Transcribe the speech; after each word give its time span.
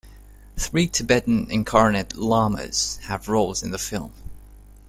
Three 0.57 0.87
Tibetan 0.87 1.51
incarnate 1.51 2.17
lamas 2.17 2.97
have 3.03 3.27
roles 3.29 3.61
in 3.61 3.69
the 3.69 3.77
film. 3.77 4.11